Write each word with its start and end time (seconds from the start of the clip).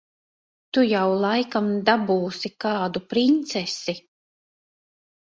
Tu 0.77 0.85
jau 0.91 1.03
laikam 1.25 1.69
dabūsi 1.91 2.53
kādu 2.67 3.05
princesi. 3.15 3.99